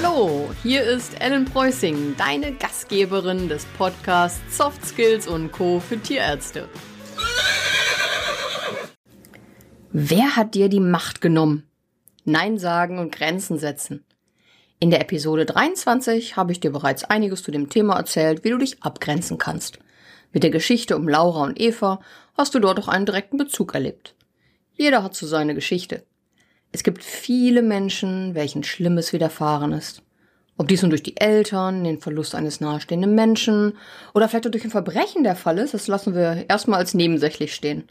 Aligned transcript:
Hallo, 0.00 0.50
hier 0.62 0.84
ist 0.84 1.20
Ellen 1.20 1.44
Preußing, 1.44 2.14
deine 2.16 2.52
Gastgeberin 2.52 3.48
des 3.48 3.64
Podcasts 3.76 4.56
Soft 4.56 4.86
Skills 4.86 5.26
und 5.26 5.50
Co. 5.50 5.80
für 5.80 6.00
Tierärzte. 6.00 6.68
Wer 9.90 10.36
hat 10.36 10.54
dir 10.54 10.68
die 10.68 10.78
Macht 10.78 11.20
genommen? 11.20 11.68
Nein 12.24 12.58
sagen 12.58 13.00
und 13.00 13.10
Grenzen 13.10 13.58
setzen. 13.58 14.04
In 14.78 14.90
der 14.90 15.00
Episode 15.00 15.46
23 15.46 16.36
habe 16.36 16.52
ich 16.52 16.60
dir 16.60 16.70
bereits 16.70 17.02
einiges 17.02 17.42
zu 17.42 17.50
dem 17.50 17.68
Thema 17.68 17.96
erzählt, 17.96 18.44
wie 18.44 18.50
du 18.50 18.58
dich 18.58 18.80
abgrenzen 18.84 19.36
kannst. 19.36 19.80
Mit 20.32 20.44
der 20.44 20.50
Geschichte 20.50 20.96
um 20.96 21.08
Laura 21.08 21.42
und 21.42 21.60
Eva 21.60 22.00
hast 22.36 22.54
du 22.54 22.60
dort 22.60 22.78
auch 22.78 22.86
einen 22.86 23.06
direkten 23.06 23.36
Bezug 23.36 23.74
erlebt. 23.74 24.14
Jeder 24.74 25.02
hat 25.02 25.16
so 25.16 25.26
seine 25.26 25.56
Geschichte. 25.56 26.04
Es 26.72 26.82
gibt 26.82 27.02
viele 27.02 27.62
Menschen, 27.62 28.34
welchen 28.34 28.62
Schlimmes 28.62 29.12
widerfahren 29.12 29.72
ist. 29.72 30.02
Ob 30.56 30.68
dies 30.68 30.82
nun 30.82 30.90
durch 30.90 31.04
die 31.04 31.16
Eltern, 31.16 31.84
den 31.84 32.00
Verlust 32.00 32.34
eines 32.34 32.60
nahestehenden 32.60 33.14
Menschen 33.14 33.74
oder 34.12 34.28
vielleicht 34.28 34.48
auch 34.48 34.50
durch 34.50 34.64
ein 34.64 34.70
Verbrechen 34.70 35.22
der 35.22 35.36
Fall 35.36 35.58
ist, 35.58 35.72
das 35.72 35.86
lassen 35.86 36.14
wir 36.14 36.46
erstmal 36.48 36.80
als 36.80 36.94
nebensächlich 36.94 37.54
stehen. 37.54 37.88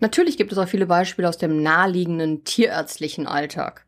Natürlich 0.00 0.36
gibt 0.36 0.52
es 0.52 0.58
auch 0.58 0.68
viele 0.68 0.86
Beispiele 0.86 1.28
aus 1.28 1.38
dem 1.38 1.60
naheliegenden 1.62 2.44
tierärztlichen 2.44 3.26
Alltag. 3.26 3.84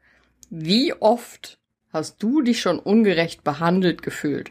Wie 0.50 0.92
oft 0.92 1.58
hast 1.92 2.20
du 2.20 2.42
dich 2.42 2.60
schon 2.60 2.80
ungerecht 2.80 3.44
behandelt 3.44 4.02
gefühlt? 4.02 4.50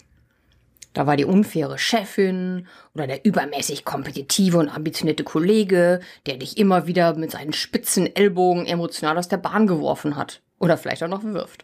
Da 1.00 1.08
war 1.08 1.16
die 1.16 1.24
unfaire 1.24 1.78
Chefin 1.78 2.68
oder 2.94 3.08
der 3.08 3.24
übermäßig 3.24 3.86
kompetitive 3.86 4.58
und 4.58 4.68
ambitionierte 4.68 5.24
Kollege, 5.24 6.02
der 6.26 6.36
dich 6.36 6.58
immer 6.58 6.88
wieder 6.88 7.16
mit 7.16 7.32
seinen 7.32 7.54
spitzen 7.54 8.14
Ellbogen 8.18 8.66
emotional 8.66 9.18
aus 9.18 9.30
der 9.30 9.38
Bahn 9.38 9.66
geworfen 9.66 10.18
hat. 10.18 10.42
Oder 10.60 10.78
vielleicht 10.78 11.02
auch 11.02 11.08
noch 11.08 11.24
wirft. 11.24 11.64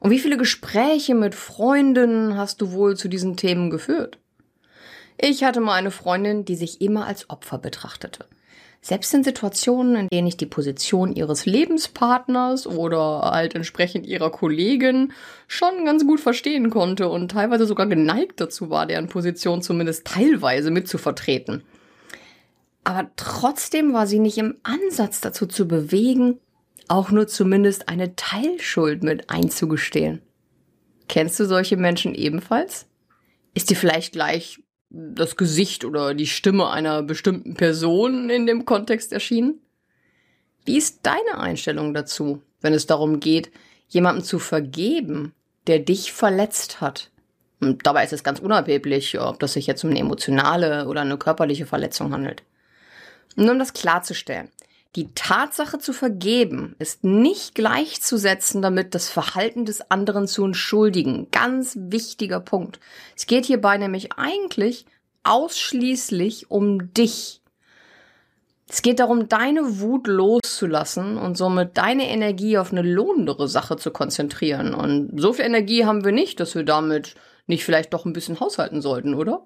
Und 0.00 0.10
wie 0.10 0.18
viele 0.18 0.36
Gespräche 0.36 1.14
mit 1.14 1.36
Freundinnen 1.36 2.36
hast 2.36 2.60
du 2.60 2.72
wohl 2.72 2.96
zu 2.96 3.06
diesen 3.06 3.36
Themen 3.36 3.70
geführt? 3.70 4.18
Ich 5.18 5.44
hatte 5.44 5.60
mal 5.60 5.74
eine 5.74 5.92
Freundin, 5.92 6.44
die 6.44 6.56
sich 6.56 6.80
immer 6.80 7.06
als 7.06 7.30
Opfer 7.30 7.58
betrachtete. 7.58 8.26
Selbst 8.86 9.14
in 9.14 9.24
Situationen, 9.24 9.96
in 9.96 10.08
denen 10.08 10.26
ich 10.26 10.36
die 10.36 10.44
Position 10.44 11.16
ihres 11.16 11.46
Lebenspartners 11.46 12.66
oder 12.66 13.22
halt 13.22 13.54
entsprechend 13.54 14.04
ihrer 14.04 14.30
Kollegin 14.30 15.14
schon 15.48 15.86
ganz 15.86 16.06
gut 16.06 16.20
verstehen 16.20 16.68
konnte 16.68 17.08
und 17.08 17.30
teilweise 17.30 17.64
sogar 17.64 17.86
geneigt 17.86 18.42
dazu 18.42 18.68
war, 18.68 18.84
deren 18.84 19.08
Position 19.08 19.62
zumindest 19.62 20.06
teilweise 20.06 20.70
mitzuvertreten. 20.70 21.62
Aber 22.84 23.10
trotzdem 23.16 23.94
war 23.94 24.06
sie 24.06 24.18
nicht 24.18 24.36
im 24.36 24.56
Ansatz 24.64 25.22
dazu 25.22 25.46
zu 25.46 25.66
bewegen, 25.66 26.38
auch 26.86 27.10
nur 27.10 27.26
zumindest 27.26 27.88
eine 27.88 28.16
Teilschuld 28.16 29.02
mit 29.02 29.30
einzugestehen. 29.30 30.20
Kennst 31.08 31.40
du 31.40 31.46
solche 31.46 31.78
Menschen 31.78 32.14
ebenfalls? 32.14 32.86
Ist 33.54 33.70
dir 33.70 33.76
vielleicht 33.76 34.12
gleich 34.12 34.58
das 34.94 35.36
Gesicht 35.36 35.84
oder 35.84 36.14
die 36.14 36.26
Stimme 36.26 36.70
einer 36.70 37.02
bestimmten 37.02 37.54
Person 37.54 38.30
in 38.30 38.46
dem 38.46 38.64
Kontext 38.64 39.12
erschienen? 39.12 39.60
Wie 40.64 40.78
ist 40.78 41.00
deine 41.02 41.38
Einstellung 41.38 41.92
dazu, 41.94 42.42
wenn 42.60 42.72
es 42.72 42.86
darum 42.86 43.20
geht, 43.20 43.50
jemandem 43.88 44.24
zu 44.24 44.38
vergeben, 44.38 45.34
der 45.66 45.80
dich 45.80 46.12
verletzt 46.12 46.80
hat? 46.80 47.10
Und 47.60 47.86
dabei 47.86 48.04
ist 48.04 48.12
es 48.12 48.24
ganz 48.24 48.38
unerheblich, 48.40 49.18
ob 49.18 49.40
das 49.40 49.54
sich 49.54 49.66
jetzt 49.66 49.84
um 49.84 49.90
eine 49.90 49.98
emotionale 49.98 50.86
oder 50.86 51.00
eine 51.00 51.18
körperliche 51.18 51.66
Verletzung 51.66 52.12
handelt. 52.12 52.42
Nur 53.36 53.52
um 53.52 53.58
das 53.58 53.72
klarzustellen. 53.72 54.50
Die 54.96 55.12
Tatsache 55.14 55.78
zu 55.78 55.92
vergeben 55.92 56.76
ist 56.78 57.02
nicht 57.02 57.56
gleichzusetzen 57.56 58.62
damit, 58.62 58.94
das 58.94 59.10
Verhalten 59.10 59.64
des 59.64 59.90
anderen 59.90 60.28
zu 60.28 60.44
entschuldigen. 60.44 61.28
Ganz 61.32 61.76
wichtiger 61.80 62.38
Punkt. 62.38 62.78
Es 63.16 63.26
geht 63.26 63.44
hierbei 63.44 63.76
nämlich 63.76 64.12
eigentlich 64.12 64.86
ausschließlich 65.24 66.50
um 66.50 66.92
dich. 66.94 67.40
Es 68.68 68.82
geht 68.82 69.00
darum, 69.00 69.28
deine 69.28 69.80
Wut 69.80 70.06
loszulassen 70.06 71.18
und 71.18 71.36
somit 71.36 71.76
deine 71.76 72.08
Energie 72.08 72.56
auf 72.56 72.70
eine 72.70 72.82
lohnendere 72.82 73.48
Sache 73.48 73.76
zu 73.76 73.90
konzentrieren. 73.90 74.74
Und 74.74 75.20
so 75.20 75.32
viel 75.32 75.44
Energie 75.44 75.84
haben 75.84 76.04
wir 76.04 76.12
nicht, 76.12 76.38
dass 76.38 76.54
wir 76.54 76.64
damit 76.64 77.14
nicht 77.46 77.64
vielleicht 77.64 77.92
doch 77.92 78.04
ein 78.04 78.12
bisschen 78.12 78.40
haushalten 78.40 78.80
sollten, 78.80 79.14
oder? 79.14 79.44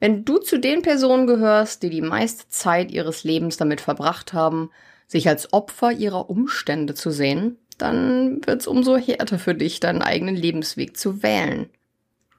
Wenn 0.00 0.24
du 0.24 0.38
zu 0.38 0.58
den 0.58 0.80
Personen 0.80 1.26
gehörst, 1.26 1.82
die 1.82 1.90
die 1.90 2.00
meiste 2.00 2.48
Zeit 2.48 2.90
ihres 2.90 3.22
Lebens 3.22 3.58
damit 3.58 3.82
verbracht 3.82 4.32
haben, 4.32 4.70
sich 5.06 5.28
als 5.28 5.52
Opfer 5.52 5.92
ihrer 5.92 6.30
Umstände 6.30 6.94
zu 6.94 7.10
sehen, 7.10 7.58
dann 7.76 8.40
wird 8.46 8.62
es 8.62 8.66
umso 8.66 8.96
härter 8.96 9.38
für 9.38 9.54
dich, 9.54 9.78
deinen 9.78 10.02
eigenen 10.02 10.36
Lebensweg 10.36 10.96
zu 10.96 11.22
wählen. 11.22 11.68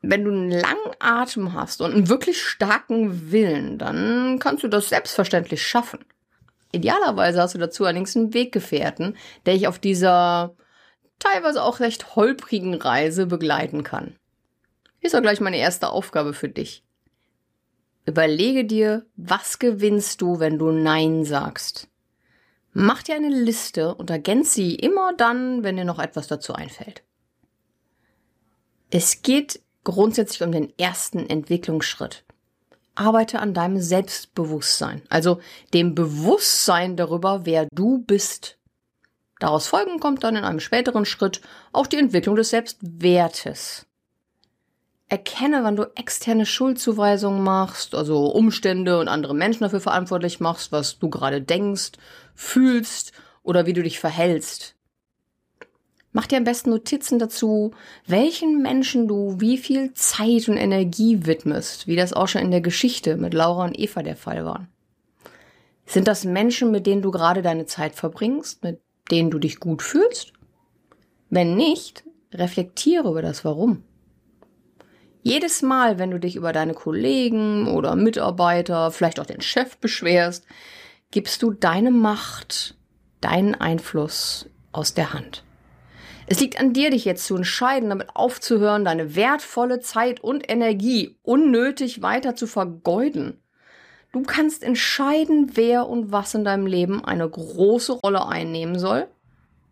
Wenn 0.02 0.24
du 0.24 0.32
einen 0.32 0.50
langen 0.50 0.96
Atem 1.00 1.54
hast 1.54 1.82
und 1.82 1.94
einen 1.94 2.10
wirklich 2.10 2.42
starken 2.42 3.32
Willen, 3.32 3.78
dann 3.78 4.40
kannst 4.40 4.64
du 4.64 4.68
das 4.68 4.90
selbstverständlich 4.90 5.62
schaffen. 5.62 6.00
Idealerweise 6.72 7.42
hast 7.42 7.54
du 7.54 7.60
dazu 7.60 7.86
allerdings 7.86 8.16
einen 8.16 8.34
Weggefährten, 8.34 9.16
der 9.46 9.54
dich 9.54 9.68
auf 9.68 9.78
dieser 9.78 10.56
teilweise 11.20 11.62
auch 11.64 11.80
recht 11.80 12.16
holprigen 12.16 12.74
Reise 12.74 13.28
begleiten 13.28 13.84
kann. 13.84 14.16
Hier 15.00 15.10
ist 15.10 15.16
auch 15.16 15.22
gleich 15.22 15.42
meine 15.42 15.58
erste 15.58 15.90
Aufgabe 15.90 16.34
für 16.34 16.50
dich. 16.50 16.84
Überlege 18.06 18.66
dir, 18.66 19.06
was 19.16 19.60
gewinnst 19.60 20.22
du, 20.22 20.40
wenn 20.40 20.58
du 20.58 20.72
Nein 20.72 21.24
sagst. 21.24 21.88
Mach 22.74 23.04
dir 23.04 23.16
eine 23.16 23.30
Liste 23.30 23.94
und 23.96 24.10
ergänze 24.10 24.54
sie 24.54 24.76
immer 24.76 25.14
dann, 25.14 25.64
wenn 25.64 25.76
dir 25.76 25.86
noch 25.86 26.00
etwas 26.00 26.28
dazu 26.28 26.54
einfällt. 26.54 27.04
Es 28.90 29.22
geht 29.22 29.62
grundsätzlich 29.84 30.42
um 30.42 30.52
den 30.52 30.78
ersten 30.78 31.30
Entwicklungsschritt. 31.30 32.24
Arbeite 32.96 33.40
an 33.40 33.54
deinem 33.54 33.80
Selbstbewusstsein, 33.80 35.02
also 35.10 35.40
dem 35.74 35.96
Bewusstsein 35.96 36.98
darüber, 36.98 37.46
wer 37.46 37.68
du 37.72 38.00
bist. 38.00 38.58
Daraus 39.40 39.68
folgen 39.68 40.00
kommt 40.00 40.24
dann 40.24 40.36
in 40.36 40.44
einem 40.44 40.60
späteren 40.60 41.06
Schritt 41.06 41.42
auch 41.72 41.88
die 41.88 41.98
Entwicklung 41.98 42.36
des 42.36 42.50
Selbstwertes. 42.50 43.88
Erkenne, 45.12 45.66
wann 45.66 45.76
du 45.76 45.92
externe 45.96 46.46
Schuldzuweisungen 46.46 47.44
machst, 47.44 47.96
also 47.96 48.28
Umstände 48.28 48.98
und 48.98 49.10
andere 49.10 49.36
Menschen 49.36 49.64
dafür 49.64 49.82
verantwortlich 49.82 50.40
machst, 50.40 50.72
was 50.72 51.00
du 51.00 51.10
gerade 51.10 51.42
denkst, 51.42 51.92
fühlst 52.34 53.12
oder 53.44 53.66
wie 53.66 53.74
du 53.74 53.84
dich 53.84 54.00
verhältst. 54.00 54.78
Mach 56.14 56.28
dir 56.28 56.38
am 56.38 56.46
besten 56.46 56.70
Notizen 56.70 57.20
dazu, 57.20 57.72
welchen 58.08 58.62
Menschen 58.62 59.10
du 59.10 59.36
wie 59.42 59.58
viel 59.58 59.94
Zeit 59.96 60.48
und 60.48 60.56
Energie 60.56 61.26
widmest, 61.26 61.88
wie 61.88 61.98
das 61.98 62.14
auch 62.14 62.30
schon 62.30 62.44
in 62.44 62.52
der 62.52 62.62
Geschichte 62.62 63.18
mit 63.18 63.34
Laura 63.34 63.66
und 63.66 63.78
Eva 63.78 64.04
der 64.04 64.16
Fall 64.16 64.46
war. 64.46 64.70
Sind 65.86 66.08
das 66.08 66.24
Menschen, 66.24 66.72
mit 66.72 66.88
denen 66.88 67.02
du 67.02 67.12
gerade 67.12 67.42
deine 67.42 67.66
Zeit 67.66 67.96
verbringst, 67.96 68.64
mit 68.64 68.80
denen 69.12 69.30
du 69.30 69.40
dich 69.40 69.60
gut 69.60 69.82
fühlst? 69.82 70.32
Wenn 71.30 71.58
nicht, 71.58 72.06
reflektiere 72.34 73.10
über 73.10 73.22
das 73.22 73.44
Warum. 73.44 73.84
Jedes 75.24 75.62
Mal, 75.62 76.00
wenn 76.00 76.12
du 76.12 76.20
dich 76.20 76.36
über 76.36 76.52
deine 76.52 76.74
Kollegen 76.74 77.68
oder 77.68 77.96
Mitarbeiter, 77.96 78.92
vielleicht 78.92 79.20
auch 79.20 79.26
den 79.26 79.42
Chef 79.42 79.78
beschwerst, 79.78 80.46
gibst 81.12 81.44
du 81.44 81.52
deine 81.52 81.92
Macht, 81.92 82.76
deinen 83.20 83.54
Einfluss 83.54 84.50
aus 84.72 84.94
der 84.94 85.14
Hand. 85.14 85.44
Es 86.26 86.40
liegt 86.40 86.60
an 86.60 86.74
dir, 86.74 86.90
dich 86.90 87.06
jetzt 87.06 87.26
zu 87.26 87.36
entscheiden, 87.36 87.90
damit 87.90 88.16
aufzuhören, 88.16 88.86
deine 88.86 89.16
wertvolle 89.16 89.80
Zeit 89.80 90.22
und 90.22 90.50
Energie 90.50 91.18
unnötig 91.24 92.02
weiter 92.02 92.36
zu 92.36 92.48
vergeuden. 92.48 93.44
Du 94.14 94.24
kannst 94.24 94.64
entscheiden, 94.64 95.52
wer 95.54 95.88
und 95.88 96.12
was 96.12 96.34
in 96.34 96.44
deinem 96.44 96.66
Leben 96.66 97.04
eine 97.04 97.30
große 97.30 97.94
Rolle 97.94 98.26
einnehmen 98.28 98.80
soll 98.80 99.08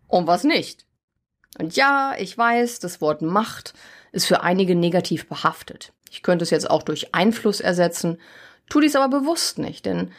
und 0.06 0.26
was 0.26 0.44
nicht. 0.44 0.86
Und 1.58 1.76
ja, 1.76 2.14
ich 2.18 2.36
weiß, 2.36 2.78
das 2.78 3.00
Wort 3.00 3.22
Macht 3.22 3.74
ist 4.12 4.26
für 4.26 4.42
einige 4.42 4.74
negativ 4.74 5.28
behaftet. 5.28 5.92
Ich 6.10 6.22
könnte 6.22 6.42
es 6.42 6.50
jetzt 6.50 6.70
auch 6.70 6.82
durch 6.82 7.14
Einfluss 7.14 7.60
ersetzen, 7.60 8.18
tu 8.68 8.80
dies 8.80 8.96
aber 8.96 9.20
bewusst 9.20 9.58
nicht, 9.58 9.86
denn 9.86 10.12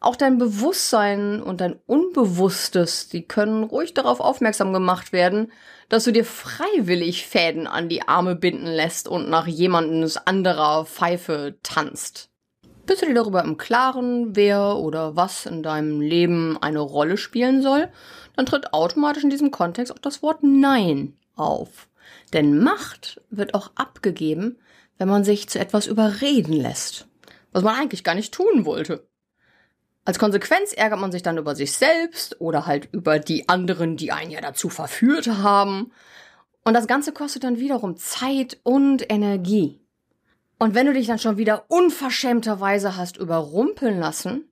auch 0.00 0.16
dein 0.16 0.38
Bewusstsein 0.38 1.42
und 1.42 1.60
dein 1.60 1.78
Unbewusstes, 1.86 3.08
die 3.08 3.22
können 3.22 3.64
ruhig 3.64 3.94
darauf 3.94 4.20
aufmerksam 4.20 4.72
gemacht 4.72 5.12
werden, 5.12 5.50
dass 5.88 6.04
du 6.04 6.12
dir 6.12 6.24
freiwillig 6.24 7.26
Fäden 7.26 7.66
an 7.66 7.88
die 7.88 8.06
Arme 8.06 8.36
binden 8.36 8.66
lässt 8.66 9.08
und 9.08 9.30
nach 9.30 9.46
jemandens 9.46 10.16
anderer 10.16 10.84
Pfeife 10.84 11.56
tanzt. 11.62 12.28
Bist 12.86 13.02
du 13.02 13.06
dir 13.06 13.14
darüber 13.14 13.42
im 13.42 13.56
Klaren, 13.56 14.36
wer 14.36 14.76
oder 14.76 15.16
was 15.16 15.46
in 15.46 15.62
deinem 15.62 16.00
Leben 16.00 16.56
eine 16.60 16.80
Rolle 16.80 17.16
spielen 17.16 17.62
soll, 17.62 17.88
dann 18.36 18.46
tritt 18.46 18.72
automatisch 18.72 19.24
in 19.24 19.30
diesem 19.30 19.50
Kontext 19.50 19.92
auch 19.92 19.98
das 19.98 20.22
Wort 20.22 20.42
Nein 20.42 21.16
auf. 21.34 21.88
Denn 22.32 22.58
Macht 22.58 23.20
wird 23.30 23.54
auch 23.54 23.70
abgegeben, 23.74 24.58
wenn 24.98 25.08
man 25.08 25.24
sich 25.24 25.48
zu 25.48 25.58
etwas 25.58 25.86
überreden 25.86 26.54
lässt, 26.54 27.06
was 27.52 27.62
man 27.62 27.74
eigentlich 27.74 28.04
gar 28.04 28.14
nicht 28.14 28.32
tun 28.32 28.64
wollte. 28.64 29.06
Als 30.04 30.18
Konsequenz 30.18 30.72
ärgert 30.72 31.00
man 31.00 31.10
sich 31.10 31.22
dann 31.22 31.36
über 31.36 31.56
sich 31.56 31.72
selbst 31.72 32.40
oder 32.40 32.66
halt 32.66 32.88
über 32.92 33.18
die 33.18 33.48
anderen, 33.48 33.96
die 33.96 34.12
einen 34.12 34.30
ja 34.30 34.40
dazu 34.40 34.68
verführt 34.68 35.26
haben. 35.26 35.90
Und 36.64 36.74
das 36.74 36.86
Ganze 36.86 37.12
kostet 37.12 37.44
dann 37.44 37.58
wiederum 37.58 37.96
Zeit 37.96 38.58
und 38.62 39.10
Energie. 39.10 39.80
Und 40.58 40.74
wenn 40.74 40.86
du 40.86 40.92
dich 40.92 41.06
dann 41.06 41.18
schon 41.18 41.38
wieder 41.38 41.64
unverschämterweise 41.68 42.96
hast 42.96 43.16
überrumpeln 43.16 43.98
lassen 43.98 44.50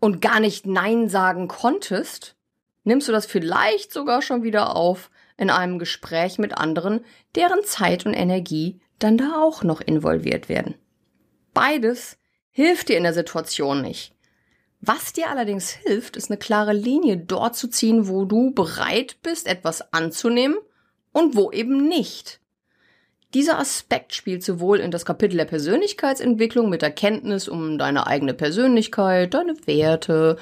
und 0.00 0.20
gar 0.20 0.40
nicht 0.40 0.66
Nein 0.66 1.08
sagen 1.08 1.48
konntest, 1.48 2.36
nimmst 2.84 3.08
du 3.08 3.12
das 3.12 3.26
vielleicht 3.26 3.92
sogar 3.92 4.22
schon 4.22 4.42
wieder 4.42 4.74
auf 4.74 5.10
in 5.36 5.50
einem 5.50 5.78
Gespräch 5.78 6.38
mit 6.38 6.56
anderen, 6.56 7.04
deren 7.34 7.62
Zeit 7.64 8.06
und 8.06 8.14
Energie 8.14 8.80
dann 8.98 9.18
da 9.18 9.42
auch 9.42 9.62
noch 9.62 9.80
involviert 9.80 10.48
werden. 10.48 10.74
Beides 11.54 12.18
hilft 12.50 12.88
dir 12.88 12.96
in 12.96 13.02
der 13.02 13.14
Situation 13.14 13.82
nicht. 13.82 14.14
Was 14.80 15.12
dir 15.12 15.30
allerdings 15.30 15.70
hilft, 15.70 16.16
ist 16.16 16.30
eine 16.30 16.38
klare 16.38 16.72
Linie 16.72 17.16
dort 17.16 17.56
zu 17.56 17.68
ziehen, 17.68 18.08
wo 18.08 18.24
du 18.24 18.52
bereit 18.52 19.16
bist, 19.22 19.46
etwas 19.46 19.92
anzunehmen 19.92 20.58
und 21.12 21.36
wo 21.36 21.52
eben 21.52 21.88
nicht. 21.88 22.40
Dieser 23.34 23.58
Aspekt 23.58 24.14
spielt 24.14 24.44
sowohl 24.44 24.80
in 24.80 24.90
das 24.90 25.04
Kapitel 25.04 25.36
der 25.36 25.46
Persönlichkeitsentwicklung 25.46 26.68
mit 26.68 26.82
Erkenntnis 26.82 27.48
um 27.48 27.78
deine 27.78 28.06
eigene 28.06 28.34
Persönlichkeit, 28.34 29.32
deine 29.32 29.54
Werte, 29.66 30.36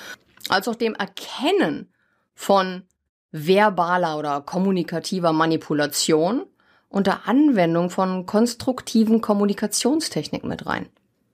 als 0.48 0.66
auch 0.66 0.74
dem 0.74 0.94
Erkennen 0.94 1.92
von 2.34 2.82
verbaler 3.32 4.18
oder 4.18 4.40
kommunikativer 4.40 5.32
Manipulation 5.32 6.44
unter 6.88 7.28
Anwendung 7.28 7.90
von 7.90 8.26
konstruktiven 8.26 9.20
Kommunikationstechniken 9.20 10.48
mit 10.48 10.66
rein. 10.66 10.88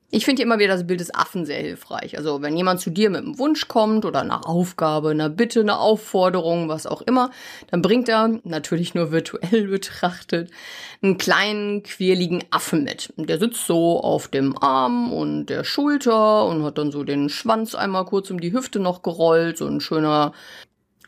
Ich 0.08 0.24
finde 0.24 0.42
immer 0.42 0.60
wieder 0.60 0.72
das 0.72 0.86
Bild 0.86 1.00
des 1.00 1.12
Affen 1.12 1.44
sehr 1.44 1.58
hilfreich. 1.60 2.16
Also 2.16 2.40
wenn 2.40 2.56
jemand 2.56 2.80
zu 2.80 2.90
dir 2.90 3.10
mit 3.10 3.22
einem 3.22 3.40
Wunsch 3.40 3.66
kommt 3.66 4.04
oder 4.04 4.20
einer 4.20 4.48
Aufgabe, 4.48 5.10
einer 5.10 5.28
Bitte, 5.28 5.60
einer 5.60 5.80
Aufforderung, 5.80 6.68
was 6.68 6.86
auch 6.86 7.02
immer, 7.02 7.32
dann 7.72 7.82
bringt 7.82 8.08
er, 8.08 8.38
natürlich 8.44 8.94
nur 8.94 9.10
virtuell 9.10 9.66
betrachtet, 9.68 10.50
einen 11.02 11.18
kleinen, 11.18 11.82
quirligen 11.82 12.44
Affen 12.50 12.84
mit. 12.84 13.12
Der 13.16 13.38
sitzt 13.40 13.66
so 13.66 14.00
auf 14.00 14.28
dem 14.28 14.56
Arm 14.56 15.12
und 15.12 15.46
der 15.46 15.64
Schulter 15.64 16.46
und 16.46 16.62
hat 16.62 16.78
dann 16.78 16.92
so 16.92 17.02
den 17.02 17.28
Schwanz 17.28 17.74
einmal 17.74 18.04
kurz 18.04 18.30
um 18.30 18.40
die 18.40 18.52
Hüfte 18.52 18.78
noch 18.78 19.02
gerollt, 19.02 19.58
so 19.58 19.66
ein 19.66 19.80
schöner, 19.80 20.32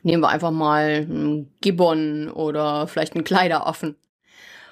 nehmen 0.03 0.23
wir 0.23 0.29
einfach 0.29 0.51
mal 0.51 1.07
einen 1.09 1.53
Gibbon 1.61 2.31
oder 2.31 2.87
vielleicht 2.87 3.15
einen 3.15 3.25
Kleideraffen. 3.25 3.97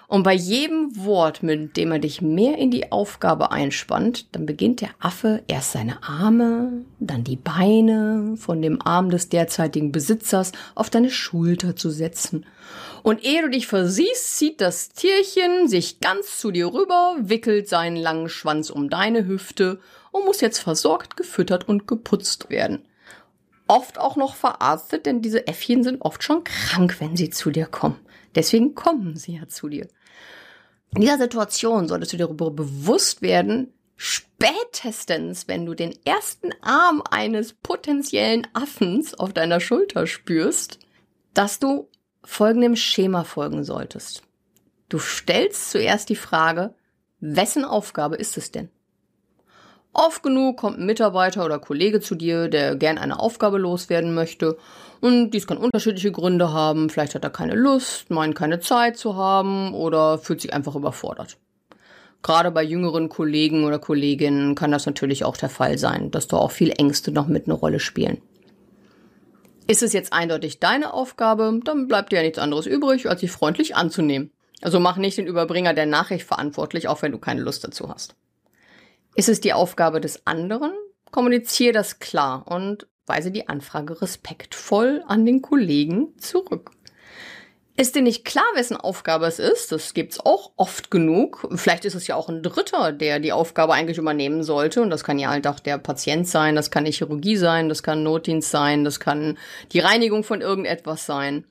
Und 0.08 0.23
bei 0.23 0.34
jedem 0.34 1.05
Wort, 1.05 1.43
mit 1.43 1.76
dem 1.76 1.90
er 1.90 1.99
dich 1.99 2.23
mehr 2.23 2.58
in 2.58 2.70
die 2.70 2.93
Aufgabe 2.93 3.50
einspannt, 3.50 4.34
dann 4.37 4.46
beginnt 4.46 4.81
der 4.81 4.90
Affe 5.00 5.43
erst 5.49 5.73
seine 5.73 6.00
Arme, 6.05 6.84
dann 7.00 7.25
die 7.25 7.37
Beine 7.37 8.34
von 8.37 8.62
dem 8.62 8.81
Arm 8.81 9.11
des 9.11 9.28
derzeitigen 9.31 9.90
Besitzers 9.90 10.52
auf 10.76 10.90
deine 10.90 11.11
Schulter 11.11 11.75
zu 11.75 11.90
setzen. 11.90 12.46
Und 13.02 13.25
ehe 13.25 13.43
du 13.43 13.50
dich 13.50 13.67
versiehst, 13.67 14.37
zieht 14.37 14.61
das 14.61 14.90
Tierchen 14.90 15.67
sich 15.67 15.99
ganz 16.00 16.38
zu 16.38 16.52
dir 16.52 16.73
rüber, 16.73 17.17
wickelt 17.19 17.69
seinen 17.69 17.96
langen 17.96 18.28
Schwanz 18.28 18.70
um 18.70 18.88
deine 18.88 19.26
Hüfte 19.26 19.81
und 20.12 20.25
muss 20.25 20.40
jetzt 20.40 20.58
versorgt, 20.58 21.17
gefüttert 21.17 21.69
und 21.69 21.88
geputzt 21.88 22.49
werden. 22.49 22.84
Oft 23.68 23.98
auch 23.98 24.16
noch 24.16 24.36
verarztet, 24.36 25.06
denn 25.06 25.22
diese 25.22 25.46
Äffchen 25.46 25.82
sind 25.82 26.02
oft 26.02 26.22
schon 26.22 26.44
krank, 26.44 26.96
wenn 27.00 27.16
sie 27.16 27.30
zu 27.30 27.50
dir 27.50 27.66
kommen. 27.66 27.98
Deswegen 28.34 28.74
kommen 28.74 29.16
sie 29.16 29.36
ja 29.36 29.48
zu 29.48 29.68
dir. 29.68 29.88
In 30.94 31.00
dieser 31.00 31.18
Situation 31.18 31.88
solltest 31.88 32.12
du 32.12 32.16
dir 32.16 32.26
darüber 32.26 32.50
bewusst 32.50 33.22
werden, 33.22 33.72
spätestens, 33.96 35.48
wenn 35.48 35.66
du 35.66 35.74
den 35.74 35.94
ersten 36.04 36.50
Arm 36.62 37.02
eines 37.10 37.54
potenziellen 37.54 38.46
Affens 38.52 39.14
auf 39.14 39.32
deiner 39.32 39.60
Schulter 39.60 40.06
spürst, 40.06 40.78
dass 41.34 41.58
du 41.58 41.88
folgendem 42.22 42.76
Schema 42.76 43.24
folgen 43.24 43.64
solltest. 43.64 44.22
Du 44.88 44.98
stellst 44.98 45.70
zuerst 45.70 46.08
die 46.08 46.16
Frage, 46.16 46.74
wessen 47.20 47.64
Aufgabe 47.64 48.16
ist 48.16 48.36
es 48.36 48.52
denn? 48.52 48.70
Oft 49.98 50.22
genug 50.22 50.58
kommt 50.58 50.78
ein 50.78 50.84
Mitarbeiter 50.84 51.43
oder 51.43 51.58
Kollege 51.58 52.00
zu 52.00 52.16
dir, 52.16 52.48
der 52.48 52.76
gern 52.76 52.98
eine 52.98 53.19
Aufgabe 53.19 53.56
loswerden 53.56 54.12
möchte. 54.12 54.58
Und 55.00 55.31
dies 55.31 55.46
kann 55.46 55.56
unterschiedliche 55.56 56.12
Gründe 56.12 56.52
haben. 56.52 56.90
Vielleicht 56.90 57.14
hat 57.14 57.25
er 57.25 57.31
keine 57.31 57.54
Lust, 57.54 58.10
meint 58.10 58.34
keine 58.34 58.60
Zeit 58.60 58.98
zu 58.98 59.16
haben 59.16 59.72
oder 59.72 60.19
fühlt 60.19 60.43
sich 60.43 60.52
einfach 60.52 60.75
überfordert. 60.75 61.38
Gerade 62.22 62.50
bei 62.50 62.62
jüngeren 62.62 63.08
Kollegen 63.08 63.64
oder 63.64 63.78
Kolleginnen 63.78 64.54
kann 64.54 64.70
das 64.70 64.84
natürlich 64.84 65.25
auch 65.25 65.38
der 65.38 65.48
Fall 65.48 65.78
sein, 65.78 66.10
dass 66.10 66.26
da 66.26 66.37
auch 66.37 66.50
viel 66.50 66.75
Ängste 66.76 67.10
noch 67.10 67.26
mit 67.26 67.46
eine 67.46 67.54
Rolle 67.54 67.81
spielen. 67.81 68.20
Ist 69.66 69.82
es 69.82 69.94
jetzt 69.94 70.12
eindeutig 70.12 70.60
deine 70.60 70.92
Aufgabe, 70.92 71.58
dann 71.64 71.88
bleibt 71.88 72.12
dir 72.12 72.16
ja 72.16 72.22
nichts 72.22 72.38
anderes 72.38 72.66
übrig, 72.66 73.08
als 73.08 73.22
sie 73.22 73.28
freundlich 73.28 73.76
anzunehmen. 73.76 74.31
Also 74.60 74.78
mach 74.78 74.99
nicht 74.99 75.16
den 75.16 75.26
Überbringer 75.26 75.72
der 75.72 75.87
Nachricht 75.87 76.26
verantwortlich, 76.26 76.87
auch 76.87 77.00
wenn 77.00 77.12
du 77.12 77.19
keine 77.19 77.40
Lust 77.40 77.64
dazu 77.64 77.88
hast. 77.88 78.14
Ist 79.16 79.30
es 79.30 79.40
die 79.40 79.54
Aufgabe 79.54 80.02
des 80.02 80.26
anderen? 80.26 80.72
Kommuniziere 81.10 81.72
das 81.72 82.00
klar 82.00 82.46
und 82.46 82.86
weise 83.06 83.30
die 83.30 83.48
Anfrage 83.48 84.02
respektvoll 84.02 85.02
an 85.06 85.24
den 85.24 85.40
Kollegen 85.40 86.18
zurück. 86.18 86.72
Ist 87.78 87.94
dir 87.94 88.02
nicht 88.02 88.26
klar, 88.26 88.44
wessen 88.54 88.76
Aufgabe 88.76 89.24
es 89.24 89.38
ist? 89.38 89.72
Das 89.72 89.94
gibt's 89.94 90.20
auch 90.20 90.52
oft 90.56 90.90
genug. 90.90 91.48
Vielleicht 91.54 91.86
ist 91.86 91.94
es 91.94 92.06
ja 92.06 92.14
auch 92.14 92.28
ein 92.28 92.42
Dritter, 92.42 92.92
der 92.92 93.18
die 93.18 93.32
Aufgabe 93.32 93.72
eigentlich 93.72 93.96
übernehmen 93.96 94.42
sollte. 94.42 94.82
Und 94.82 94.90
das 94.90 95.02
kann 95.02 95.18
ja 95.18 95.30
halt 95.30 95.46
auch 95.46 95.60
der 95.60 95.78
Patient 95.78 96.28
sein, 96.28 96.54
das 96.54 96.70
kann 96.70 96.84
die 96.84 96.92
Chirurgie 96.92 97.36
sein, 97.36 97.70
das 97.70 97.82
kann 97.82 98.02
Notdienst 98.02 98.50
sein, 98.50 98.84
das 98.84 99.00
kann 99.00 99.38
die 99.72 99.80
Reinigung 99.80 100.24
von 100.24 100.42
irgendetwas 100.42 101.06
sein. 101.06 101.46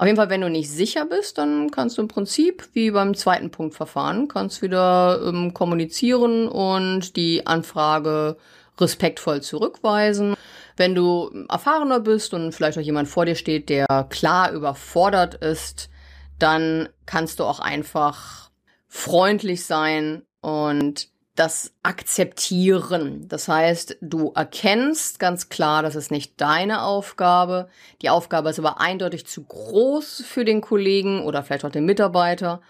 Auf 0.00 0.06
jeden 0.06 0.16
Fall, 0.16 0.30
wenn 0.30 0.40
du 0.40 0.48
nicht 0.48 0.70
sicher 0.70 1.04
bist, 1.04 1.36
dann 1.36 1.70
kannst 1.70 1.98
du 1.98 2.02
im 2.02 2.08
Prinzip 2.08 2.70
wie 2.72 2.90
beim 2.90 3.14
zweiten 3.14 3.50
Punkt 3.50 3.74
verfahren, 3.74 4.28
kannst 4.28 4.62
wieder 4.62 5.20
ähm, 5.22 5.52
kommunizieren 5.52 6.48
und 6.48 7.16
die 7.16 7.46
Anfrage 7.46 8.38
respektvoll 8.78 9.42
zurückweisen. 9.42 10.36
Wenn 10.78 10.94
du 10.94 11.44
erfahrener 11.50 12.00
bist 12.00 12.32
und 12.32 12.52
vielleicht 12.52 12.78
auch 12.78 12.82
jemand 12.82 13.08
vor 13.08 13.26
dir 13.26 13.34
steht, 13.34 13.68
der 13.68 14.06
klar 14.08 14.52
überfordert 14.52 15.34
ist, 15.34 15.90
dann 16.38 16.88
kannst 17.04 17.38
du 17.38 17.44
auch 17.44 17.60
einfach 17.60 18.50
freundlich 18.88 19.66
sein 19.66 20.22
und 20.40 21.10
das 21.40 21.72
Akzeptieren. 21.82 23.26
Das 23.28 23.48
heißt, 23.48 23.96
du 24.02 24.30
erkennst 24.34 25.18
ganz 25.18 25.48
klar, 25.48 25.82
das 25.82 25.94
ist 25.96 26.10
nicht 26.10 26.38
deine 26.38 26.82
Aufgabe. 26.82 27.70
Die 28.02 28.10
Aufgabe 28.10 28.50
ist 28.50 28.58
aber 28.58 28.78
eindeutig 28.78 29.26
zu 29.26 29.44
groß 29.44 30.22
für 30.26 30.44
den 30.44 30.60
Kollegen 30.60 31.24
oder 31.24 31.42
vielleicht 31.42 31.64
auch 31.64 31.70
den 31.70 31.86
Mitarbeiter. 31.86 32.60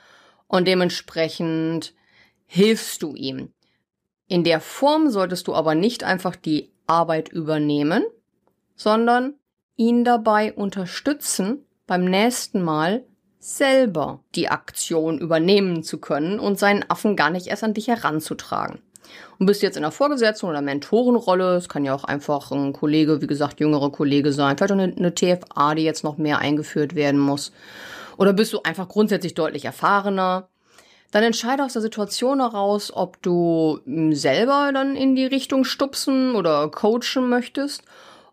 Und 0.47 0.69
dementsprechend 0.69 1.95
hilfst 2.47 3.03
du 3.03 3.17
ihm. 3.17 3.53
In 4.29 4.45
der 4.45 4.61
Form 4.61 5.11
solltest 5.11 5.49
du 5.49 5.55
aber 5.57 5.75
nicht 5.75 6.05
einfach 6.05 6.37
die 6.37 6.71
Arbeit 6.87 7.29
übernehmen, 7.29 8.05
sondern 8.77 9.35
ihn 9.75 10.05
dabei 10.05 10.53
unterstützen, 10.53 11.67
beim 11.89 12.05
nächsten 12.05 12.63
Mal 12.63 13.05
selber 13.41 14.21
die 14.35 14.51
Aktion 14.51 15.19
übernehmen 15.19 15.83
zu 15.83 15.99
können 15.99 16.39
und 16.39 16.59
seinen 16.59 16.85
Affen 16.89 17.17
gar 17.17 17.31
nicht 17.31 17.47
erst 17.47 17.65
an 17.65 17.75
dich 17.75 17.89
heranzutragen. 17.89 18.81
Und 19.39 19.47
bist 19.47 19.63
jetzt 19.63 19.77
in 19.77 19.83
der 19.83 19.91
Vorgesetzten 19.91 20.47
oder 20.47 20.61
Mentorenrolle, 20.61 21.57
es 21.57 21.69
kann 21.69 21.85
ja 21.85 21.95
auch 21.95 22.05
einfach 22.05 22.53
ein 22.53 22.75
Kollege, 22.75 23.23
wie 23.23 23.27
gesagt, 23.27 23.59
jüngere 23.59 23.91
Kollege 23.91 24.33
sein, 24.33 24.57
vielleicht 24.57 24.73
auch 24.73 24.79
eine, 24.79 24.95
eine 24.95 25.15
TFA, 25.15 25.75
die 25.75 25.83
jetzt 25.83 26.05
noch 26.05 26.19
mehr 26.19 26.39
eingeführt 26.39 26.95
werden 26.95 27.19
muss. 27.19 27.51
Oder 28.19 28.35
bist 28.35 28.53
du 28.53 28.61
einfach 28.63 28.89
grundsätzlich 28.89 29.35
deutlich 29.35 29.65
erfahrener, 29.65 30.49
dann 31.11 31.25
entscheide 31.25 31.65
aus 31.65 31.73
der 31.73 31.83
Situation 31.83 32.41
heraus, 32.41 32.93
ob 32.95 33.21
du 33.23 33.81
selber 34.13 34.71
dann 34.73 34.95
in 34.95 35.17
die 35.17 35.27
Richtung 35.27 35.65
stupsen 35.65 36.37
oder 36.37 36.71
coachen 36.71 37.29
möchtest 37.29 37.83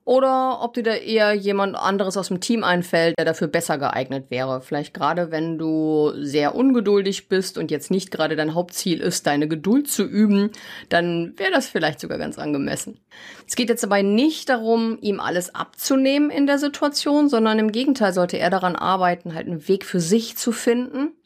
oder 0.08 0.60
ob 0.62 0.74
dir 0.74 0.84
da 0.84 0.94
eher 0.94 1.34
jemand 1.34 1.76
anderes 1.76 2.16
aus 2.16 2.30
dem 2.30 2.40
Team 2.40 2.64
einfällt, 2.64 3.18
der 3.18 3.26
dafür 3.26 3.50
besser 3.50 3.78
geeignet 3.78 4.32
wäre. 4.32 4.62
Vielleicht 4.62 4.94
gerade, 4.94 5.32
wenn 5.32 5.58
du 5.58 6.14
sehr 6.16 6.56
ungeduldig 6.56 7.28
bist 7.28 7.58
und 7.58 7.72
jetzt 7.72 7.92
nicht 7.92 8.10
gerade 8.10 8.38
dein 8.38 8.56
Hauptziel 8.56 9.02
ist, 9.02 9.28
deine 9.28 9.50
Geduld 9.50 9.90
zu 9.90 10.04
üben, 10.06 10.52
dann 10.88 11.34
wäre 11.36 11.52
das 11.52 11.68
vielleicht 11.68 12.00
sogar 12.00 12.18
ganz 12.20 12.40
angemessen. 12.40 13.02
Es 13.46 13.58
geht 13.58 13.68
jetzt 13.68 13.84
dabei 13.84 14.02
nicht 14.02 14.48
darum, 14.48 14.98
ihm 15.02 15.20
alles 15.20 15.54
abzunehmen 15.54 16.30
in 16.30 16.48
der 16.48 16.58
Situation, 16.58 17.28
sondern 17.28 17.60
im 17.60 17.74
Gegenteil 17.74 18.14
sollte 18.14 18.40
er 18.40 18.50
daran 18.50 18.78
arbeiten, 18.78 19.36
halt 19.36 19.48
einen 19.48 19.68
Weg 19.68 19.84
für 19.84 20.00
sich 20.00 20.38
zu 20.38 20.54
finden 20.54 21.17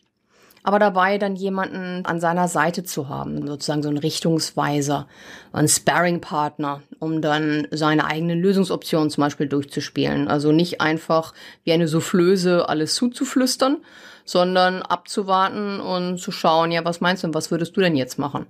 aber 0.64 0.80
dabei 0.80 1.18
dann 1.18 1.36
jemanden 1.36 2.06
an 2.06 2.20
seiner 2.20 2.48
Seite 2.48 2.84
zu 2.84 3.10
haben, 3.10 3.48
sozusagen 3.48 3.84
so 3.84 3.90
ein 3.90 3.98
Richtungsweiser, 3.98 5.08
ein 5.54 5.68
Sparring-Partner, 5.68 6.82
um 7.00 7.22
dann 7.22 7.68
seine 7.72 8.06
eigenen 8.06 8.40
Lösungsoptionen 8.40 9.10
zum 9.10 9.24
Beispiel 9.24 9.48
durchzuspielen. 9.48 10.28
Also 10.28 10.52
nicht 10.52 10.82
einfach 10.82 11.34
wie 11.64 11.74
eine 11.74 11.88
Soufflöse 11.88 12.70
alles 12.70 12.96
zuzuflüstern, 12.96 13.78
sondern 14.26 14.82
abzuwarten 14.82 15.80
und 15.80 16.20
zu 16.20 16.32
schauen, 16.32 16.72
ja, 16.72 16.86
was 16.86 17.02
meinst 17.02 17.24
du, 17.24 17.34
was 17.34 17.52
würdest 17.52 17.76
du 17.76 17.82
denn 17.82 17.96
jetzt 17.96 18.20
machen? 18.20 18.46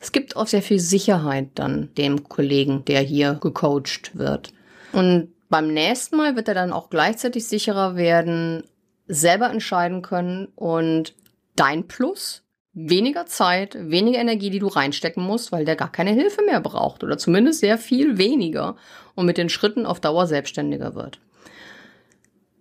Es 0.00 0.12
gibt 0.12 0.36
auch 0.36 0.46
sehr 0.46 0.62
viel 0.62 0.78
Sicherheit 0.78 1.48
dann 1.54 1.88
dem 1.96 2.28
Kollegen, 2.28 2.84
der 2.84 3.00
hier 3.00 3.34
gecoacht 3.34 4.10
wird. 4.14 4.52
Und 4.92 5.32
beim 5.48 5.72
nächsten 5.72 6.16
Mal 6.16 6.36
wird 6.36 6.48
er 6.48 6.54
dann 6.54 6.72
auch 6.72 6.90
gleichzeitig 6.90 7.46
sicherer 7.46 7.96
werden, 7.96 8.64
selber 9.08 9.48
entscheiden 9.50 10.02
können 10.02 10.48
und 10.54 11.14
dein 11.56 11.88
Plus 11.88 12.42
weniger 12.72 13.24
Zeit, 13.26 13.76
weniger 13.80 14.18
Energie, 14.18 14.50
die 14.50 14.58
du 14.58 14.66
reinstecken 14.66 15.22
musst, 15.22 15.50
weil 15.50 15.64
der 15.64 15.76
gar 15.76 15.90
keine 15.90 16.12
Hilfe 16.12 16.42
mehr 16.42 16.60
braucht 16.60 17.02
oder 17.02 17.16
zumindest 17.16 17.60
sehr 17.60 17.78
viel 17.78 18.18
weniger 18.18 18.76
und 19.14 19.24
mit 19.24 19.38
den 19.38 19.48
Schritten 19.48 19.86
auf 19.86 19.98
Dauer 19.98 20.26
selbstständiger 20.26 20.94
wird. 20.94 21.18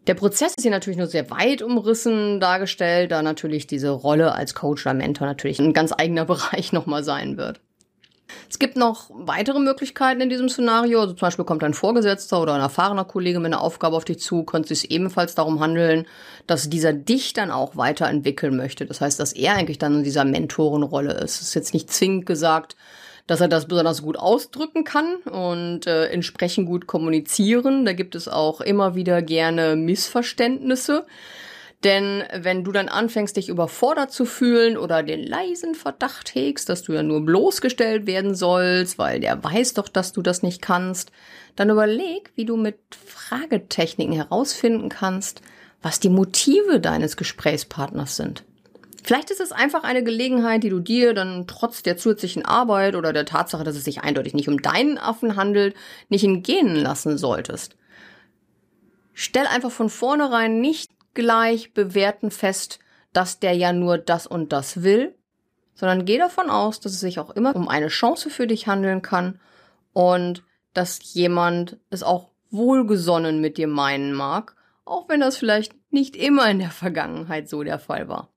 Der 0.08 0.14
Prozess 0.14 0.54
ist 0.56 0.62
hier 0.62 0.72
natürlich 0.72 0.98
nur 0.98 1.08
sehr 1.08 1.30
weit 1.32 1.62
umrissen 1.62 2.40
dargestellt, 2.40 3.12
da 3.12 3.22
natürlich 3.22 3.68
diese 3.68 3.90
Rolle 3.90 4.34
als 4.34 4.54
Coach 4.54 4.86
oder 4.86 4.94
Mentor 4.94 5.28
natürlich 5.28 5.60
ein 5.60 5.74
ganz 5.74 5.92
eigener 5.92 6.26
Bereich 6.26 6.72
nochmal 6.72 7.04
sein 7.04 7.38
wird. 7.38 7.60
Es 8.50 8.60
gibt 8.60 8.76
noch 8.76 9.10
weitere 9.14 9.60
Möglichkeiten 9.60 10.22
in 10.22 10.30
diesem 10.30 10.50
Szenario. 10.50 11.02
Also 11.02 11.14
zum 11.14 11.22
Beispiel 11.22 11.46
kommt 11.46 11.64
ein 11.64 11.74
Vorgesetzter 11.74 12.42
oder 12.42 12.54
ein 12.54 12.62
erfahrener 12.62 13.06
Kollege 13.06 13.40
mit 13.40 13.54
einer 13.54 13.62
Aufgabe 13.62 13.96
auf 13.96 14.06
dich 14.06 14.20
zu, 14.20 14.44
könnte 14.44 14.74
es 14.74 14.84
ebenfalls 14.84 15.36
darum 15.36 15.60
handeln, 15.60 16.08
dass 16.48 16.70
dieser 16.70 16.94
dich 16.94 17.34
dann 17.34 17.52
auch 17.52 17.76
weiterentwickeln 17.76 18.56
möchte. 18.56 18.86
Das 18.86 19.02
heißt, 19.02 19.20
dass 19.20 19.34
er 19.34 19.56
eigentlich 19.56 19.78
dann 19.78 19.96
in 19.96 20.04
dieser 20.04 20.26
Mentorenrolle 20.26 21.14
ist. 21.14 21.42
Es 21.42 21.50
ist 21.50 21.54
jetzt 21.54 21.74
nicht 21.74 21.92
zwingend 21.92 22.26
gesagt, 22.26 22.76
dass 23.28 23.42
er 23.42 23.48
das 23.48 23.68
besonders 23.68 24.04
gut 24.04 24.18
ausdrücken 24.18 24.84
kann 24.84 25.16
und 25.16 25.88
äh, 25.88 26.08
entsprechend 26.08 26.68
gut 26.68 26.86
kommunizieren. 26.86 27.86
Da 27.86 27.94
gibt 27.94 28.16
es 28.16 28.28
auch 28.28 28.62
immer 28.62 28.96
wieder 28.96 29.22
gerne 29.22 29.76
Missverständnisse. 29.76 31.06
Denn 31.84 32.24
wenn 32.34 32.64
du 32.64 32.72
dann 32.72 32.90
anfängst, 32.90 33.38
dich 33.38 33.50
überfordert 33.50 34.12
zu 34.12 34.26
fühlen 34.26 34.78
oder 34.78 35.04
den 35.04 35.22
leisen 35.22 35.76
Verdacht 35.76 36.34
hegst, 36.34 36.70
dass 36.70 36.84
du 36.84 36.94
ja 36.94 37.04
nur 37.04 37.22
bloßgestellt 37.24 38.08
werden 38.08 38.34
sollst, 38.34 38.98
weil 38.98 39.20
der 39.20 39.44
weiß 39.44 39.76
doch, 39.76 39.88
dass 39.88 40.12
du 40.12 40.22
das 40.22 40.42
nicht 40.42 40.62
kannst, 40.62 41.12
dann 41.56 41.70
überleg, 41.70 42.32
wie 42.36 42.46
du 42.46 42.58
mit 42.58 42.80
Fragetechniken 42.96 44.14
herausfinden 44.14 44.90
kannst, 44.90 45.42
was 45.82 46.00
die 46.00 46.10
Motive 46.10 46.80
deines 46.80 47.18
Gesprächspartners 47.18 48.16
sind. 48.16 48.44
Vielleicht 49.04 49.30
ist 49.30 49.40
es 49.40 49.52
einfach 49.52 49.84
eine 49.84 50.04
Gelegenheit, 50.04 50.64
die 50.64 50.70
du 50.70 50.80
dir 50.80 51.14
dann 51.14 51.46
trotz 51.46 51.84
der 51.84 51.96
zusätzlichen 51.96 52.44
Arbeit 52.44 52.96
oder 52.96 53.14
der 53.14 53.26
Tatsache, 53.26 53.64
dass 53.64 53.76
es 53.76 53.84
sich 53.84 54.02
eindeutig 54.02 54.34
nicht 54.34 54.50
um 54.50 54.64
deinen 54.64 54.98
Affen 54.98 55.36
handelt, 55.36 55.76
nicht 56.10 56.24
entgehen 56.24 56.76
lassen 56.76 57.20
solltest. 57.20 57.76
Stell 59.14 59.46
einfach 59.46 59.70
von 59.70 59.92
vornherein 59.92 60.60
nicht 60.60 60.90
gleich 61.16 61.74
bewerten 61.74 62.30
fest, 62.30 62.80
dass 63.14 63.40
der 63.40 63.54
ja 63.54 63.74
nur 63.74 63.98
das 63.98 64.28
und 64.28 64.54
das 64.54 64.84
will, 64.84 65.16
sondern 65.74 66.06
geh 66.06 66.18
davon 66.18 66.50
aus, 66.50 66.80
dass 66.80 66.92
es 66.92 67.00
sich 67.00 67.20
auch 67.20 67.32
immer 67.32 67.56
um 67.56 67.68
eine 67.68 67.88
Chance 67.88 68.30
für 68.30 68.46
dich 68.46 68.68
handeln 68.68 69.02
kann 69.02 69.40
und 69.94 70.44
dass 70.74 71.14
jemand 71.14 71.78
es 71.90 72.04
auch 72.04 72.30
wohlgesonnen 72.52 73.42
mit 73.42 73.58
dir 73.58 73.68
meinen 73.68 74.14
mag, 74.14 74.56
auch 74.84 75.10
wenn 75.10 75.20
das 75.20 75.38
vielleicht 75.38 75.74
nicht 75.92 76.16
immer 76.16 76.50
in 76.50 76.60
der 76.60 76.70
Vergangenheit 76.70 77.50
so 77.50 77.64
der 77.64 77.80
Fall 77.80 78.08
war. 78.08 78.30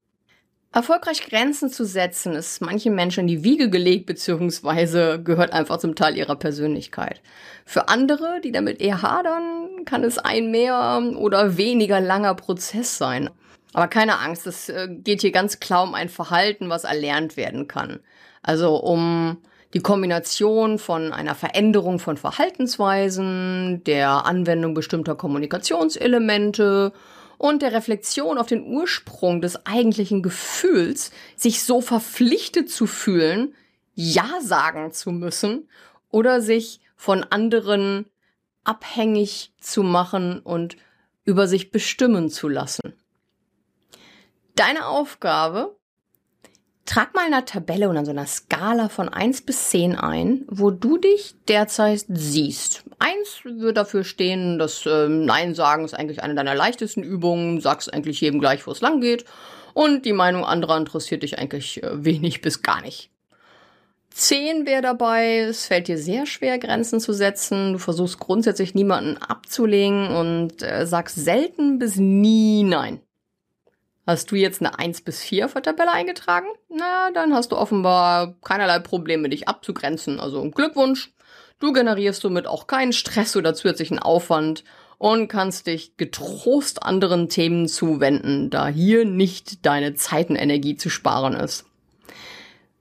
Erfolgreich 0.70 1.26
Grenzen 1.26 1.70
zu 1.70 1.84
setzen, 1.84 2.34
ist 2.34 2.60
manchen 2.60 2.94
Menschen 2.94 3.20
in 3.20 3.26
die 3.26 3.42
Wiege 3.42 3.70
gelegt, 3.70 4.04
beziehungsweise 4.04 5.22
gehört 5.22 5.52
einfach 5.52 5.78
zum 5.78 5.94
Teil 5.94 6.16
ihrer 6.16 6.36
Persönlichkeit. 6.36 7.22
Für 7.64 7.88
andere, 7.88 8.40
die 8.44 8.52
damit 8.52 8.80
eher 8.80 9.00
hadern, 9.00 9.84
kann 9.86 10.04
es 10.04 10.18
ein 10.18 10.50
mehr 10.50 11.02
oder 11.16 11.56
weniger 11.56 12.00
langer 12.00 12.34
Prozess 12.34 12.98
sein. 12.98 13.30
Aber 13.72 13.88
keine 13.88 14.18
Angst, 14.18 14.46
es 14.46 14.68
äh, 14.68 14.88
geht 14.90 15.22
hier 15.22 15.32
ganz 15.32 15.60
klar 15.60 15.84
um 15.84 15.94
ein 15.94 16.08
Verhalten, 16.08 16.68
was 16.68 16.84
erlernt 16.84 17.36
werden 17.36 17.66
kann. 17.66 18.00
Also 18.42 18.76
um 18.76 19.38
die 19.74 19.80
Kombination 19.80 20.78
von 20.78 21.12
einer 21.12 21.34
Veränderung 21.34 21.98
von 21.98 22.16
Verhaltensweisen, 22.16 23.82
der 23.84 24.26
Anwendung 24.26 24.74
bestimmter 24.74 25.14
Kommunikationselemente 25.14 26.92
und 27.38 27.62
der 27.62 27.72
Reflexion 27.72 28.36
auf 28.36 28.48
den 28.48 28.66
Ursprung 28.66 29.40
des 29.40 29.64
eigentlichen 29.64 30.22
Gefühls, 30.22 31.12
sich 31.36 31.62
so 31.62 31.80
verpflichtet 31.80 32.70
zu 32.70 32.86
fühlen, 32.86 33.54
Ja 33.94 34.28
sagen 34.42 34.92
zu 34.92 35.12
müssen 35.12 35.68
oder 36.10 36.40
sich 36.40 36.80
von 36.96 37.24
anderen 37.24 38.06
abhängig 38.64 39.52
zu 39.60 39.82
machen 39.82 40.40
und 40.40 40.76
über 41.24 41.46
sich 41.46 41.70
bestimmen 41.70 42.28
zu 42.28 42.48
lassen. 42.48 42.92
Deine 44.56 44.86
Aufgabe 44.86 45.77
Trag 46.88 47.14
mal 47.14 47.26
in 47.26 47.34
einer 47.34 47.44
Tabelle 47.44 47.90
und 47.90 47.98
an 47.98 48.06
so 48.06 48.12
einer 48.12 48.26
Skala 48.26 48.88
von 48.88 49.10
1 49.10 49.42
bis 49.42 49.68
10 49.68 49.94
ein, 49.94 50.46
wo 50.48 50.70
du 50.70 50.96
dich 50.96 51.34
derzeit 51.46 52.06
siehst. 52.08 52.82
1 52.98 53.44
würde 53.44 53.74
dafür 53.74 54.04
stehen, 54.04 54.58
dass 54.58 54.86
äh, 54.86 55.06
Nein 55.06 55.54
sagen 55.54 55.84
ist 55.84 55.92
eigentlich 55.92 56.22
eine 56.22 56.34
deiner 56.34 56.54
leichtesten 56.54 57.02
Übungen, 57.02 57.60
sagst 57.60 57.92
eigentlich 57.92 58.22
jedem 58.22 58.40
gleich, 58.40 58.66
wo 58.66 58.70
es 58.70 58.80
lang 58.80 59.02
geht. 59.02 59.26
Und 59.74 60.06
die 60.06 60.14
Meinung 60.14 60.46
anderer 60.46 60.78
interessiert 60.78 61.24
dich 61.24 61.38
eigentlich 61.38 61.82
äh, 61.82 62.04
wenig 62.06 62.40
bis 62.40 62.62
gar 62.62 62.80
nicht. 62.80 63.10
10 64.12 64.64
wäre 64.64 64.80
dabei, 64.80 65.40
es 65.40 65.66
fällt 65.66 65.88
dir 65.88 65.98
sehr 65.98 66.24
schwer, 66.24 66.58
Grenzen 66.58 67.00
zu 67.00 67.12
setzen. 67.12 67.74
Du 67.74 67.78
versuchst 67.78 68.18
grundsätzlich 68.18 68.74
niemanden 68.74 69.18
abzulegen 69.18 70.08
und 70.08 70.62
äh, 70.62 70.86
sagst 70.86 71.16
selten 71.16 71.78
bis 71.78 71.96
nie 71.96 72.64
Nein. 72.64 73.02
Hast 74.08 74.30
du 74.30 74.36
jetzt 74.36 74.62
eine 74.62 74.78
1 74.78 75.02
bis 75.02 75.20
4 75.20 75.44
auf 75.44 75.52
der 75.52 75.62
Tabelle 75.62 75.92
eingetragen? 75.92 76.46
Na, 76.70 77.10
dann 77.12 77.34
hast 77.34 77.52
du 77.52 77.58
offenbar 77.58 78.36
keinerlei 78.42 78.78
Probleme, 78.78 79.28
dich 79.28 79.48
abzugrenzen. 79.48 80.18
Also 80.18 80.50
Glückwunsch. 80.50 81.12
Du 81.58 81.74
generierst 81.74 82.22
somit 82.22 82.46
auch 82.46 82.66
keinen 82.66 82.94
Stress 82.94 83.36
oder 83.36 83.52
zusätzlichen 83.52 83.98
Aufwand 83.98 84.64
und 84.96 85.28
kannst 85.28 85.66
dich 85.66 85.98
getrost 85.98 86.82
anderen 86.82 87.28
Themen 87.28 87.68
zuwenden, 87.68 88.48
da 88.48 88.68
hier 88.68 89.04
nicht 89.04 89.66
deine 89.66 89.92
Zeitenergie 89.92 90.76
zu 90.76 90.88
sparen 90.88 91.34
ist. 91.34 91.66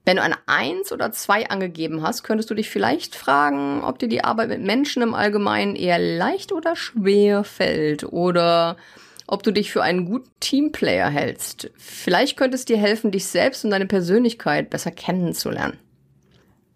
Wenn 0.06 0.16
du 0.16 0.22
eine 0.22 0.38
1 0.46 0.92
oder 0.92 1.12
2 1.12 1.50
angegeben 1.50 2.00
hast, 2.00 2.22
könntest 2.22 2.48
du 2.48 2.54
dich 2.54 2.70
vielleicht 2.70 3.14
fragen, 3.14 3.84
ob 3.84 3.98
dir 3.98 4.08
die 4.08 4.24
Arbeit 4.24 4.48
mit 4.48 4.62
Menschen 4.62 5.02
im 5.02 5.12
Allgemeinen 5.12 5.76
eher 5.76 5.98
leicht 5.98 6.52
oder 6.52 6.74
schwer 6.74 7.44
fällt 7.44 8.04
oder 8.04 8.78
ob 9.28 9.42
du 9.42 9.52
dich 9.52 9.70
für 9.70 9.82
einen 9.82 10.06
guten 10.06 10.30
Teamplayer 10.40 11.10
hältst. 11.10 11.70
Vielleicht 11.76 12.36
könnte 12.36 12.56
es 12.56 12.64
dir 12.64 12.78
helfen, 12.78 13.12
dich 13.12 13.26
selbst 13.26 13.64
und 13.64 13.70
deine 13.70 13.86
Persönlichkeit 13.86 14.70
besser 14.70 14.90
kennenzulernen. 14.90 15.78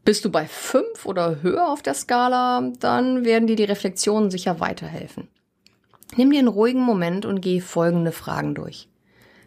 Bist 0.04 0.24
du 0.24 0.30
bei 0.30 0.46
fünf 0.46 1.06
oder 1.06 1.42
höher 1.42 1.68
auf 1.68 1.80
der 1.80 1.94
Skala, 1.94 2.72
dann 2.78 3.24
werden 3.24 3.46
dir 3.46 3.56
die 3.56 3.64
Reflexionen 3.64 4.30
sicher 4.30 4.60
weiterhelfen. 4.60 5.28
Nimm 6.16 6.30
dir 6.30 6.40
einen 6.40 6.48
ruhigen 6.48 6.82
Moment 6.82 7.24
und 7.24 7.40
geh 7.40 7.60
folgende 7.60 8.12
Fragen 8.12 8.54
durch. 8.54 8.88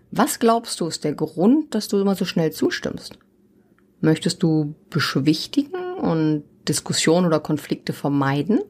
Was 0.10 0.40
glaubst 0.40 0.80
du 0.80 0.88
ist 0.88 1.04
der 1.04 1.14
Grund, 1.14 1.76
dass 1.76 1.88
du 1.88 2.00
immer 2.00 2.16
so 2.16 2.26
schnell 2.26 2.52
zustimmst? 2.52 3.20
Möchtest 4.02 4.42
du 4.42 4.74
beschwichtigen 4.90 5.94
und 5.96 6.44
Diskussionen 6.68 7.28
oder 7.28 7.40
Konflikte 7.40 7.94
vermeiden? 7.94 8.62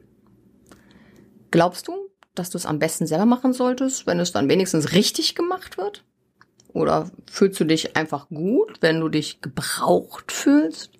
Glaubst 1.50 1.88
du, 1.88 2.05
dass 2.38 2.50
du 2.50 2.58
es 2.58 2.66
am 2.66 2.78
besten 2.78 3.06
selber 3.06 3.26
machen 3.26 3.52
solltest, 3.52 4.06
wenn 4.06 4.20
es 4.20 4.32
dann 4.32 4.48
wenigstens 4.48 4.92
richtig 4.92 5.34
gemacht 5.34 5.78
wird? 5.78 6.04
Oder 6.72 7.10
fühlst 7.30 7.58
du 7.58 7.64
dich 7.64 7.96
einfach 7.96 8.28
gut, 8.28 8.78
wenn 8.80 9.00
du 9.00 9.08
dich 9.08 9.40
gebraucht 9.40 10.30
fühlst? 10.30 10.90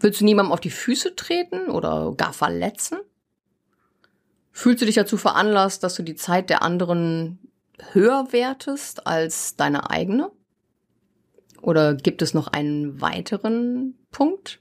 Willst 0.00 0.20
du 0.20 0.24
niemandem 0.24 0.52
auf 0.52 0.60
die 0.60 0.70
Füße 0.70 1.16
treten 1.16 1.70
oder 1.70 2.12
gar 2.16 2.32
verletzen? 2.32 2.98
Fühlst 4.52 4.82
du 4.82 4.86
dich 4.86 4.96
dazu 4.96 5.16
veranlasst, 5.16 5.82
dass 5.82 5.94
du 5.94 6.02
die 6.02 6.14
Zeit 6.14 6.50
der 6.50 6.62
anderen 6.62 7.38
höher 7.92 8.28
wertest 8.30 9.06
als 9.06 9.56
deine 9.56 9.90
eigene? 9.90 10.30
Oder 11.62 11.94
gibt 11.94 12.20
es 12.20 12.34
noch 12.34 12.48
einen 12.48 13.00
weiteren 13.00 13.98
Punkt? 14.10 14.60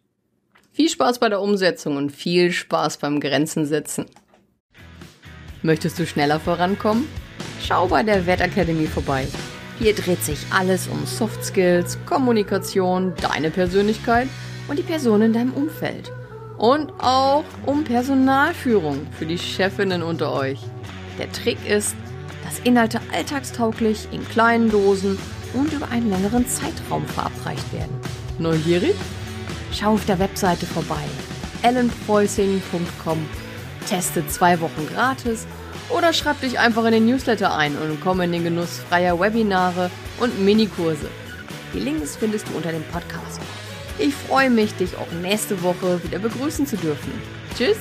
Viel 0.72 0.90
Spaß 0.90 1.20
bei 1.20 1.30
der 1.30 1.42
Umsetzung 1.42 1.98
und 1.98 2.12
viel 2.12 2.52
Spaß 2.52 2.98
beim 2.98 3.20
Grenzen 3.20 3.66
setzen. 3.66 4.06
Möchtest 5.64 5.98
du 5.98 6.06
schneller 6.06 6.42
vorankommen? 6.42 7.08
Schau 7.66 7.88
bei 7.88 8.04
der 8.04 8.26
Wettakademie 8.26 8.88
vorbei. 8.88 9.26
Hier 9.80 9.96
dreht 9.96 10.22
sich 10.22 10.40
alles 10.52 10.88
um 10.88 11.06
Soft 11.06 11.44
Skills, 11.44 11.98
Kommunikation, 12.06 13.14
deine 13.22 13.50
Persönlichkeit 13.50 14.28
und 14.68 14.78
die 14.78 14.84
Person 14.84 15.22
in 15.22 15.32
deinem 15.34 15.54
Umfeld. 15.54 16.12
Und 16.58 16.92
auch 17.00 17.46
um 17.66 17.86
Personalführung 17.86 19.08
für 19.18 19.26
die 19.26 19.38
Chefinnen 19.38 20.04
unter 20.04 20.34
euch. 20.34 20.60
Der 21.18 21.32
Trick 21.32 21.58
ist, 21.68 21.96
dass 22.44 22.60
Inhalte 22.60 23.00
alltagstauglich 23.14 24.10
in 24.12 24.28
kleinen 24.28 24.70
Dosen 24.70 25.18
und 25.54 25.72
über 25.72 25.90
einen 25.90 26.10
längeren 26.10 26.46
Zeitraum 26.46 27.06
verabreicht 27.06 27.72
werden. 27.72 27.96
Neugierig? 28.38 28.96
Schau 29.72 29.94
auf 29.94 30.06
der 30.06 30.20
Webseite 30.20 30.66
vorbei. 30.66 31.04
ellenpreußing.com 31.62 33.26
Teste 33.84 34.26
zwei 34.28 34.60
Wochen 34.60 34.88
gratis 34.94 35.46
oder 35.90 36.14
schreib 36.14 36.42
dich 36.42 36.60
einfach 36.60 36.86
in 36.86 36.92
den 36.92 37.06
Newsletter 37.06 37.56
ein 37.56 37.78
und 37.78 38.02
komm 38.02 38.22
in 38.22 38.32
den 38.32 38.44
Genuss 38.44 38.80
freier 38.90 39.20
Webinare 39.20 39.92
und 40.20 40.44
Minikurse. 40.44 41.10
Die 41.74 41.80
Links 41.80 42.16
findest 42.16 42.48
du 42.50 42.56
unter 42.56 42.72
dem 42.72 42.84
Podcast. 42.84 43.40
Ich 44.00 44.14
freue 44.14 44.50
mich, 44.50 44.74
dich 44.76 44.96
auch 44.98 45.12
nächste 45.22 45.62
Woche 45.62 46.04
wieder 46.04 46.20
begrüßen 46.20 46.66
zu 46.66 46.78
dürfen. 46.78 47.12
Tschüss! 47.56 47.78